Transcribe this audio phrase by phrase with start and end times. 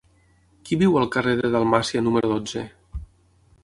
[0.69, 2.69] Qui viu al carrer de Dalmàcia número dotze?